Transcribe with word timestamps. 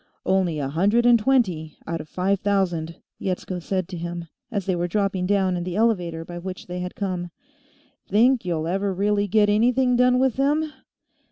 "Only 0.25 0.57
a 0.57 0.67
hundred 0.67 1.05
and 1.05 1.19
twenty, 1.19 1.77
out 1.85 2.01
of 2.01 2.09
five 2.09 2.39
thousand," 2.39 2.95
Yetsko 3.19 3.59
said 3.61 3.87
to 3.89 3.97
him, 3.97 4.25
as 4.49 4.65
they 4.65 4.75
were 4.75 4.87
dropping 4.87 5.27
down 5.27 5.55
in 5.55 5.63
the 5.63 5.75
elevator 5.75 6.25
by 6.25 6.39
which 6.39 6.65
they 6.65 6.79
had 6.79 6.95
come. 6.95 7.29
"Think 8.07 8.43
you'll 8.43 8.65
ever 8.65 8.95
really 8.95 9.27
get 9.27 9.47
anything 9.47 9.95
done 9.95 10.17
with 10.17 10.37
them?" 10.37 10.73